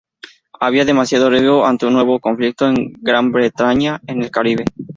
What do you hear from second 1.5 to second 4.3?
ante un nuevo conflicto con Gran Bretaña en